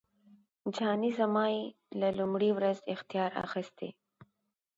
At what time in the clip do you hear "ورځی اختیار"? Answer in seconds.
2.57-3.31